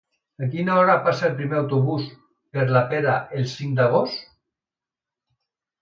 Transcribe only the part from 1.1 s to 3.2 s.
el primer autobús per la Pera